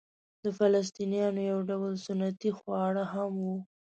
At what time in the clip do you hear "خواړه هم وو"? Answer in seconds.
2.57-3.57